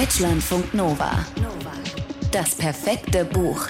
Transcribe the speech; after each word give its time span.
Deutschlandfunk 0.00 0.72
Nova. 0.72 1.10
Das 2.30 2.54
perfekte 2.54 3.26
Buch. 3.26 3.66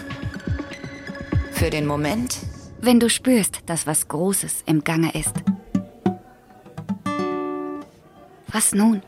Für 1.51 1.69
den 1.69 1.85
Moment, 1.85 2.39
wenn 2.81 3.01
du 3.01 3.11
spürst, 3.11 3.59
dass 3.67 3.89
was 3.89 4.07
Großes 4.07 4.63
im 4.67 4.85
Gange 4.85 5.13
ist. 5.15 5.35
Was 8.53 8.73
nun? 8.73 9.03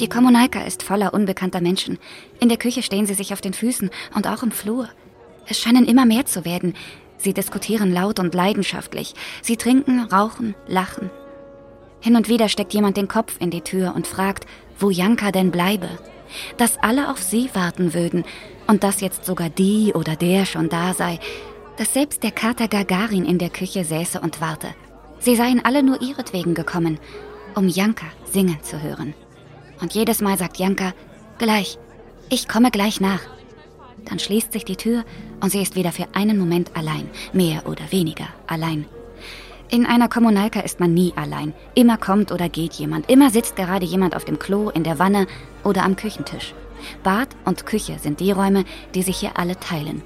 Die 0.00 0.08
Kommunalka 0.08 0.62
ist 0.62 0.82
voller 0.82 1.14
unbekannter 1.14 1.60
Menschen. 1.60 1.96
In 2.40 2.48
der 2.48 2.58
Küche 2.58 2.82
stehen 2.82 3.06
sie 3.06 3.14
sich 3.14 3.32
auf 3.32 3.40
den 3.40 3.54
Füßen 3.54 3.88
und 4.12 4.26
auch 4.26 4.42
im 4.42 4.50
Flur. 4.50 4.88
Es 5.46 5.60
scheinen 5.60 5.86
immer 5.86 6.06
mehr 6.06 6.26
zu 6.26 6.44
werden. 6.44 6.74
Sie 7.18 7.34
diskutieren 7.34 7.92
laut 7.92 8.18
und 8.18 8.34
leidenschaftlich. 8.34 9.14
Sie 9.42 9.56
trinken, 9.56 10.00
rauchen, 10.00 10.56
lachen. 10.66 11.08
Hin 12.00 12.16
und 12.16 12.28
wieder 12.28 12.48
steckt 12.48 12.74
jemand 12.74 12.96
den 12.96 13.08
Kopf 13.08 13.36
in 13.38 13.50
die 13.50 13.60
Tür 13.60 13.94
und 13.94 14.08
fragt, 14.08 14.46
wo 14.80 14.90
Janka 14.90 15.30
denn 15.30 15.50
bleibe. 15.50 15.88
Dass 16.56 16.78
alle 16.78 17.10
auf 17.10 17.22
sie 17.22 17.50
warten 17.54 17.94
würden 17.94 18.24
und 18.66 18.84
dass 18.84 19.00
jetzt 19.00 19.24
sogar 19.24 19.50
die 19.50 19.92
oder 19.94 20.16
der 20.16 20.46
schon 20.46 20.68
da 20.68 20.94
sei. 20.94 21.18
Dass 21.76 21.94
selbst 21.94 22.22
der 22.22 22.30
Kater 22.30 22.68
Gagarin 22.68 23.24
in 23.24 23.38
der 23.38 23.50
Küche 23.50 23.84
säße 23.84 24.20
und 24.20 24.40
warte. 24.40 24.68
Sie 25.18 25.36
seien 25.36 25.64
alle 25.64 25.82
nur 25.82 26.00
ihretwegen 26.00 26.54
gekommen, 26.54 26.98
um 27.54 27.68
Janka 27.68 28.06
singen 28.24 28.62
zu 28.62 28.80
hören. 28.80 29.14
Und 29.80 29.94
jedes 29.94 30.20
Mal 30.20 30.38
sagt 30.38 30.58
Janka, 30.58 30.92
gleich, 31.38 31.78
ich 32.28 32.48
komme 32.48 32.70
gleich 32.70 33.00
nach. 33.00 33.20
Dann 34.04 34.18
schließt 34.18 34.52
sich 34.52 34.64
die 34.64 34.76
Tür 34.76 35.04
und 35.40 35.50
sie 35.50 35.60
ist 35.60 35.74
wieder 35.74 35.92
für 35.92 36.06
einen 36.14 36.38
Moment 36.38 36.76
allein, 36.76 37.08
mehr 37.32 37.66
oder 37.66 37.90
weniger 37.90 38.28
allein. 38.46 38.86
In 39.72 39.86
einer 39.86 40.08
Kommunalka 40.08 40.58
ist 40.60 40.80
man 40.80 40.94
nie 40.94 41.12
allein. 41.14 41.54
Immer 41.76 41.96
kommt 41.96 42.32
oder 42.32 42.48
geht 42.48 42.74
jemand. 42.74 43.08
Immer 43.08 43.30
sitzt 43.30 43.54
gerade 43.54 43.86
jemand 43.86 44.16
auf 44.16 44.24
dem 44.24 44.40
Klo, 44.40 44.68
in 44.68 44.82
der 44.82 44.98
Wanne 44.98 45.28
oder 45.62 45.84
am 45.84 45.94
Küchentisch. 45.94 46.54
Bad 47.04 47.28
und 47.44 47.66
Küche 47.66 48.00
sind 48.00 48.18
die 48.18 48.32
Räume, 48.32 48.64
die 48.94 49.02
sich 49.02 49.18
hier 49.18 49.38
alle 49.38 49.60
teilen. 49.60 50.02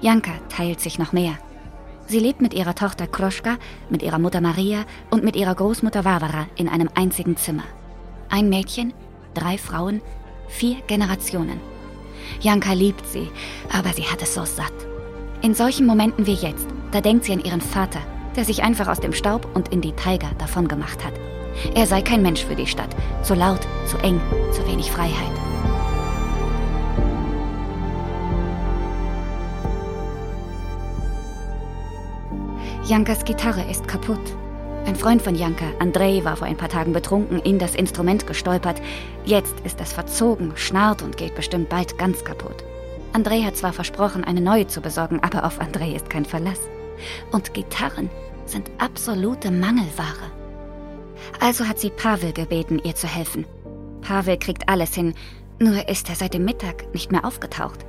Janka 0.00 0.32
teilt 0.48 0.80
sich 0.80 0.98
noch 0.98 1.12
mehr. 1.12 1.38
Sie 2.08 2.18
lebt 2.18 2.40
mit 2.40 2.52
ihrer 2.52 2.74
Tochter 2.74 3.06
Kroschka, 3.06 3.58
mit 3.90 4.02
ihrer 4.02 4.18
Mutter 4.18 4.40
Maria 4.40 4.84
und 5.10 5.22
mit 5.22 5.36
ihrer 5.36 5.54
Großmutter 5.54 6.04
Varvara 6.04 6.48
in 6.56 6.68
einem 6.68 6.88
einzigen 6.96 7.36
Zimmer. 7.36 7.64
Ein 8.28 8.48
Mädchen, 8.48 8.92
drei 9.34 9.56
Frauen, 9.56 10.02
vier 10.48 10.78
Generationen. 10.88 11.60
Janka 12.40 12.72
liebt 12.72 13.06
sie, 13.06 13.28
aber 13.72 13.90
sie 13.92 14.04
hat 14.04 14.20
es 14.20 14.34
so 14.34 14.44
satt. 14.44 14.74
In 15.42 15.54
solchen 15.54 15.86
Momenten 15.86 16.26
wie 16.26 16.34
jetzt, 16.34 16.66
da 16.90 17.00
denkt 17.00 17.24
sie 17.24 17.32
an 17.32 17.44
ihren 17.44 17.60
Vater, 17.60 18.00
der 18.36 18.44
sich 18.44 18.62
einfach 18.62 18.88
aus 18.88 19.00
dem 19.00 19.12
Staub 19.12 19.48
und 19.54 19.72
in 19.72 19.80
die 19.80 19.92
Taiga 19.92 20.28
davongemacht 20.38 21.04
hat. 21.04 21.14
Er 21.74 21.86
sei 21.86 22.02
kein 22.02 22.22
Mensch 22.22 22.44
für 22.44 22.54
die 22.54 22.66
Stadt, 22.66 22.94
zu 23.22 23.34
laut, 23.34 23.66
zu 23.86 23.96
eng, 23.98 24.20
zu 24.52 24.66
wenig 24.66 24.90
Freiheit. 24.90 25.32
Jankas 32.84 33.24
Gitarre 33.24 33.68
ist 33.68 33.88
kaputt 33.88 34.36
ein 34.86 34.94
Freund 34.94 35.20
von 35.20 35.34
Janka, 35.34 35.64
Andrei, 35.80 36.22
war 36.22 36.36
vor 36.36 36.46
ein 36.46 36.56
paar 36.56 36.68
Tagen 36.68 36.92
betrunken 36.92 37.40
in 37.40 37.58
das 37.58 37.74
Instrument 37.74 38.24
gestolpert. 38.28 38.80
Jetzt 39.24 39.56
ist 39.64 39.80
es 39.80 39.92
verzogen, 39.92 40.52
schnarrt 40.54 41.02
und 41.02 41.16
geht 41.16 41.34
bestimmt 41.34 41.68
bald 41.68 41.98
ganz 41.98 42.24
kaputt. 42.24 42.62
Andrei 43.12 43.42
hat 43.42 43.56
zwar 43.56 43.72
versprochen, 43.72 44.22
eine 44.22 44.40
neue 44.40 44.68
zu 44.68 44.80
besorgen, 44.80 45.18
aber 45.22 45.44
auf 45.44 45.60
Andrei 45.60 45.90
ist 45.90 46.08
kein 46.08 46.24
Verlass. 46.24 46.60
Und 47.32 47.54
Gitarren 47.54 48.10
sind 48.44 48.70
absolute 48.78 49.50
Mangelware. 49.50 50.30
Also 51.40 51.66
hat 51.66 51.78
sie 51.78 51.90
Pavel 51.90 52.32
gebeten, 52.32 52.80
ihr 52.82 52.94
zu 52.94 53.06
helfen. 53.06 53.46
Pavel 54.00 54.38
kriegt 54.38 54.68
alles 54.68 54.94
hin, 54.94 55.14
nur 55.58 55.88
ist 55.88 56.08
er 56.08 56.14
seit 56.14 56.34
dem 56.34 56.44
Mittag 56.44 56.92
nicht 56.92 57.10
mehr 57.10 57.24
aufgetaucht. 57.24 57.84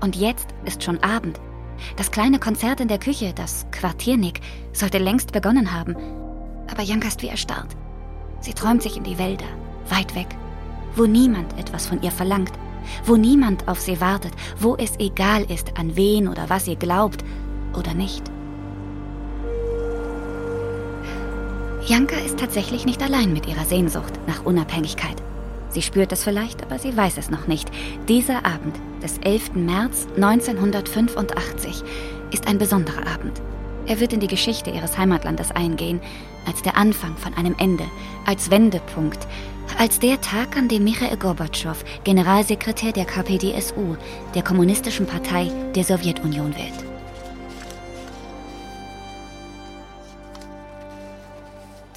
Und 0.00 0.16
jetzt 0.16 0.48
ist 0.64 0.82
schon 0.82 1.02
Abend. 1.02 1.40
Das 1.96 2.10
kleine 2.10 2.38
Konzert 2.38 2.80
in 2.80 2.88
der 2.88 2.98
Küche, 2.98 3.32
das 3.34 3.66
Quartiernik, 3.70 4.40
sollte 4.72 4.98
längst 4.98 5.32
begonnen 5.32 5.72
haben. 5.72 5.96
Aber 6.70 6.82
Janka 6.82 7.08
ist 7.08 7.22
wie 7.22 7.28
erstarrt. 7.28 7.76
Sie 8.40 8.54
träumt 8.54 8.82
sich 8.82 8.96
in 8.96 9.04
die 9.04 9.18
Wälder, 9.18 9.46
weit 9.88 10.14
weg, 10.14 10.28
wo 10.96 11.06
niemand 11.06 11.58
etwas 11.58 11.86
von 11.86 12.02
ihr 12.02 12.10
verlangt, 12.10 12.52
wo 13.04 13.16
niemand 13.16 13.68
auf 13.68 13.80
sie 13.80 14.00
wartet, 14.00 14.32
wo 14.58 14.76
es 14.76 14.98
egal 14.98 15.44
ist, 15.50 15.78
an 15.78 15.96
wen 15.96 16.28
oder 16.28 16.48
was 16.48 16.64
sie 16.64 16.76
glaubt 16.76 17.24
oder 17.76 17.94
nicht. 17.94 18.30
Janka 21.86 22.16
ist 22.16 22.38
tatsächlich 22.38 22.84
nicht 22.84 23.02
allein 23.02 23.32
mit 23.32 23.46
ihrer 23.46 23.64
Sehnsucht 23.64 24.12
nach 24.26 24.44
Unabhängigkeit. 24.44 25.16
Sie 25.70 25.82
spürt 25.82 26.12
es 26.12 26.22
vielleicht, 26.22 26.62
aber 26.62 26.78
sie 26.78 26.96
weiß 26.96 27.16
es 27.16 27.30
noch 27.30 27.46
nicht. 27.46 27.70
Dieser 28.08 28.44
Abend 28.44 28.76
des 29.02 29.18
11. 29.18 29.54
März 29.54 30.06
1985 30.16 31.82
ist 32.32 32.46
ein 32.46 32.58
besonderer 32.58 33.06
Abend. 33.06 33.40
Er 33.86 33.98
wird 33.98 34.12
in 34.12 34.20
die 34.20 34.26
Geschichte 34.26 34.70
ihres 34.70 34.98
Heimatlandes 34.98 35.52
eingehen, 35.52 36.00
als 36.46 36.62
der 36.62 36.76
Anfang 36.76 37.16
von 37.16 37.34
einem 37.34 37.54
Ende, 37.58 37.84
als 38.26 38.50
Wendepunkt, 38.50 39.26
als 39.78 39.98
der 39.98 40.20
Tag, 40.20 40.56
an 40.56 40.68
dem 40.68 40.84
Michael 40.84 41.16
Gorbatschow 41.16 41.82
Generalsekretär 42.04 42.92
der 42.92 43.06
KPDSU, 43.06 43.96
der 44.34 44.42
Kommunistischen 44.42 45.06
Partei 45.06 45.50
der 45.74 45.84
Sowjetunion 45.84 46.54
wird. 46.56 46.89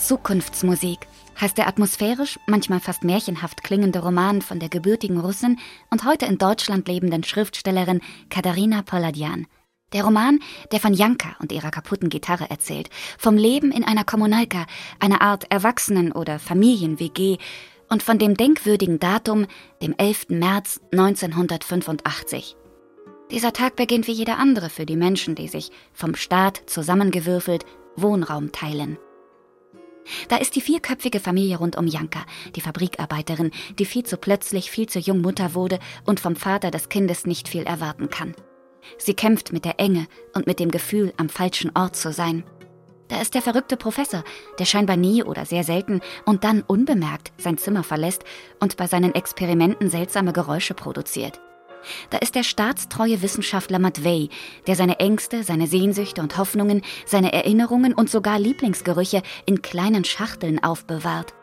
Zukunftsmusik 0.07 1.07
heißt 1.39 1.57
der 1.57 1.67
atmosphärisch, 1.67 2.39
manchmal 2.45 2.79
fast 2.79 3.03
märchenhaft 3.03 3.63
klingende 3.63 3.99
Roman 3.99 4.41
von 4.41 4.59
der 4.59 4.69
gebürtigen 4.69 5.19
Russin 5.19 5.59
und 5.89 6.05
heute 6.05 6.25
in 6.25 6.37
Deutschland 6.37 6.87
lebenden 6.87 7.23
Schriftstellerin 7.23 8.01
Katharina 8.29 8.81
Poladian– 8.81 9.47
der 9.93 10.03
Roman, 10.03 10.39
der 10.71 10.79
von 10.79 10.93
Janka 10.93 11.35
und 11.39 11.51
ihrer 11.51 11.71
kaputten 11.71 12.09
Gitarre 12.09 12.49
erzählt, 12.49 12.89
vom 13.17 13.37
Leben 13.37 13.71
in 13.71 13.83
einer 13.83 14.03
Kommunalka, 14.03 14.65
einer 14.99 15.21
Art 15.21 15.49
Erwachsenen- 15.51 16.11
oder 16.11 16.39
Familien-WG 16.39 17.37
und 17.89 18.03
von 18.03 18.17
dem 18.17 18.35
denkwürdigen 18.35 18.99
Datum, 18.99 19.45
dem 19.81 19.93
11. 19.97 20.29
März 20.29 20.81
1985. 20.91 22.55
Dieser 23.31 23.53
Tag 23.53 23.75
beginnt 23.75 24.07
wie 24.07 24.13
jeder 24.13 24.37
andere 24.37 24.69
für 24.69 24.85
die 24.85 24.97
Menschen, 24.97 25.35
die 25.35 25.47
sich 25.47 25.71
vom 25.93 26.15
Staat 26.15 26.63
zusammengewürfelt 26.65 27.65
Wohnraum 27.95 28.51
teilen. 28.51 28.97
Da 30.29 30.37
ist 30.37 30.55
die 30.55 30.61
vierköpfige 30.61 31.19
Familie 31.19 31.57
rund 31.57 31.77
um 31.77 31.87
Janka, 31.87 32.25
die 32.55 32.61
Fabrikarbeiterin, 32.61 33.51
die 33.79 33.85
viel 33.85 34.03
zu 34.03 34.17
plötzlich, 34.17 34.69
viel 34.69 34.87
zu 34.87 34.99
jung 34.99 35.21
Mutter 35.21 35.53
wurde 35.53 35.79
und 36.05 36.19
vom 36.19 36.35
Vater 36.35 36.71
des 36.71 36.89
Kindes 36.89 37.25
nicht 37.25 37.47
viel 37.47 37.63
erwarten 37.63 38.09
kann. 38.09 38.35
Sie 38.97 39.13
kämpft 39.13 39.53
mit 39.53 39.65
der 39.65 39.79
Enge 39.79 40.07
und 40.33 40.47
mit 40.47 40.59
dem 40.59 40.71
Gefühl, 40.71 41.13
am 41.17 41.29
falschen 41.29 41.71
Ort 41.75 41.95
zu 41.95 42.11
sein. 42.11 42.43
Da 43.07 43.21
ist 43.21 43.35
der 43.35 43.41
verrückte 43.41 43.77
Professor, 43.77 44.23
der 44.59 44.65
scheinbar 44.65 44.97
nie 44.97 45.23
oder 45.23 45.45
sehr 45.45 45.63
selten 45.63 46.01
und 46.25 46.43
dann 46.43 46.61
unbemerkt 46.61 47.31
sein 47.37 47.57
Zimmer 47.57 47.83
verlässt 47.83 48.23
und 48.59 48.77
bei 48.77 48.87
seinen 48.87 49.13
Experimenten 49.13 49.89
seltsame 49.89 50.33
Geräusche 50.33 50.73
produziert. 50.73 51.39
Da 52.09 52.17
ist 52.19 52.35
der 52.35 52.43
staatstreue 52.43 53.21
Wissenschaftler 53.21 53.79
Matvey, 53.79 54.29
der 54.67 54.75
seine 54.75 54.99
Ängste, 54.99 55.43
seine 55.43 55.67
Sehnsüchte 55.67 56.21
und 56.21 56.37
Hoffnungen, 56.37 56.81
seine 57.05 57.33
Erinnerungen 57.33 57.93
und 57.93 58.09
sogar 58.09 58.39
Lieblingsgerüche 58.39 59.21
in 59.45 59.61
kleinen 59.61 60.03
Schachteln 60.03 60.63
aufbewahrt. 60.63 61.33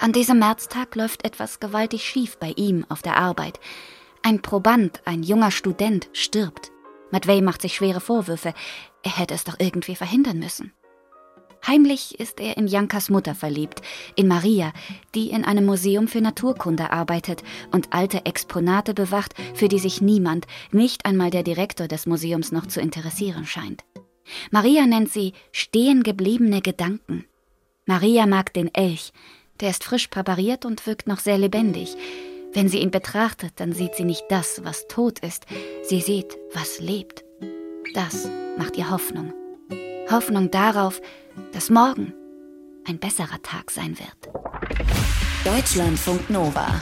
An 0.00 0.12
diesem 0.12 0.38
Märztag 0.38 0.94
läuft 0.94 1.24
etwas 1.24 1.60
gewaltig 1.60 2.04
schief 2.04 2.38
bei 2.38 2.52
ihm 2.56 2.86
auf 2.88 3.02
der 3.02 3.16
Arbeit. 3.16 3.60
Ein 4.22 4.42
Proband, 4.42 5.00
ein 5.04 5.22
junger 5.22 5.50
Student, 5.50 6.08
stirbt. 6.12 6.72
Matvey 7.10 7.40
macht 7.40 7.62
sich 7.62 7.74
schwere 7.74 8.00
Vorwürfe. 8.00 8.54
Er 9.02 9.16
hätte 9.16 9.34
es 9.34 9.44
doch 9.44 9.56
irgendwie 9.58 9.94
verhindern 9.94 10.38
müssen. 10.38 10.72
Heimlich 11.64 12.18
ist 12.18 12.40
er 12.40 12.56
in 12.56 12.66
Jankas 12.66 13.10
Mutter 13.10 13.34
verliebt, 13.34 13.82
in 14.14 14.28
Maria, 14.28 14.72
die 15.14 15.30
in 15.30 15.44
einem 15.44 15.66
Museum 15.66 16.08
für 16.08 16.20
Naturkunde 16.20 16.90
arbeitet 16.90 17.42
und 17.72 17.92
alte 17.92 18.24
Exponate 18.24 18.94
bewacht, 18.94 19.34
für 19.54 19.68
die 19.68 19.78
sich 19.78 20.00
niemand, 20.00 20.46
nicht 20.72 21.06
einmal 21.06 21.30
der 21.30 21.42
Direktor 21.42 21.88
des 21.88 22.06
Museums 22.06 22.52
noch 22.52 22.66
zu 22.66 22.80
interessieren 22.80 23.46
scheint. 23.46 23.84
Maria 24.50 24.86
nennt 24.86 25.10
sie 25.10 25.32
stehen 25.52 26.02
gebliebene 26.02 26.60
Gedanken. 26.60 27.24
Maria 27.84 28.26
mag 28.26 28.52
den 28.52 28.72
Elch, 28.74 29.12
der 29.60 29.70
ist 29.70 29.84
frisch 29.84 30.08
präpariert 30.08 30.64
und 30.64 30.86
wirkt 30.86 31.06
noch 31.06 31.20
sehr 31.20 31.38
lebendig. 31.38 31.96
Wenn 32.52 32.68
sie 32.68 32.78
ihn 32.78 32.90
betrachtet, 32.90 33.52
dann 33.56 33.72
sieht 33.72 33.94
sie 33.94 34.04
nicht 34.04 34.24
das, 34.28 34.64
was 34.64 34.86
tot 34.88 35.18
ist, 35.20 35.46
sie 35.82 36.00
sieht, 36.00 36.36
was 36.52 36.80
lebt. 36.80 37.24
Das 37.94 38.28
macht 38.56 38.76
ihr 38.76 38.90
Hoffnung. 38.90 39.32
Hoffnung 40.10 40.50
darauf, 40.50 41.00
dass 41.52 41.70
morgen 41.70 42.14
ein 42.86 42.98
besserer 42.98 43.42
Tag 43.42 43.70
sein 43.70 43.96
wird. 43.98 44.34
Deutschlandfunk 45.44 46.30
Nova. 46.30 46.80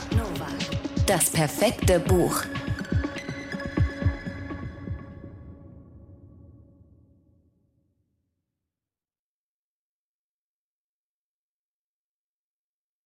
Das 1.07 1.29
perfekte 1.31 1.99
Buch. 1.99 2.43